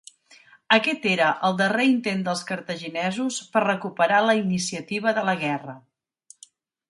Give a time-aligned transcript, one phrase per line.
[0.75, 5.77] Aquest era el darrer intent dels cartaginesos per recuperar la iniciativa de la guerra.